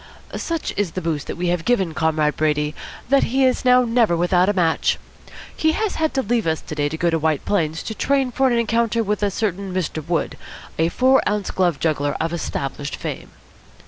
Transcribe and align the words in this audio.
"Such 0.35 0.73
is 0.77 0.93
the 0.93 1.01
boost 1.01 1.29
we 1.31 1.49
have 1.49 1.63
given 1.63 1.93
Comrade 1.93 2.35
Brady, 2.35 2.73
that 3.09 3.25
he 3.25 3.45
is 3.45 3.63
now 3.63 3.83
never 3.83 4.17
without 4.17 4.49
a 4.49 4.53
match. 4.53 4.97
He 5.55 5.73
has 5.73 5.93
had 5.93 6.11
to 6.15 6.23
leave 6.23 6.47
us 6.47 6.59
to 6.61 6.73
day 6.73 6.89
to 6.89 6.97
go 6.97 7.11
to 7.11 7.19
White 7.19 7.45
Plains 7.45 7.83
to 7.83 7.93
train 7.93 8.31
for 8.31 8.47
an 8.47 8.57
encounter 8.57 9.03
with 9.03 9.21
a 9.21 9.29
certain 9.29 9.71
Mr. 9.71 10.03
Wood, 10.03 10.39
a 10.79 10.89
four 10.89 11.21
ounce 11.29 11.51
glove 11.51 11.79
juggler 11.79 12.17
of 12.19 12.33
established 12.33 12.95
fame." 12.95 13.29